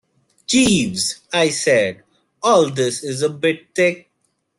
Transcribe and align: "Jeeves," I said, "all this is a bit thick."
"Jeeves," 0.47 1.19
I 1.31 1.49
said, 1.49 2.01
"all 2.41 2.71
this 2.71 3.03
is 3.03 3.21
a 3.21 3.29
bit 3.29 3.67
thick." 3.75 4.09